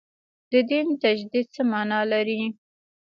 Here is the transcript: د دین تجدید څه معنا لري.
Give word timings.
د 0.51 0.53
دین 0.69 0.87
تجدید 1.03 1.45
څه 1.55 1.61
معنا 1.71 1.99
لري. 2.11 2.41